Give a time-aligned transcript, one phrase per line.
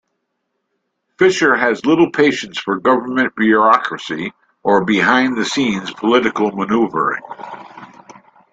[1.19, 7.21] Fisher has little patience for government bureaucracy or behind-the-scenes political maneuvering.